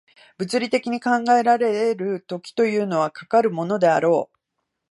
[0.39, 4.37] 物理的に考えられる時というのは、かかるものであろう。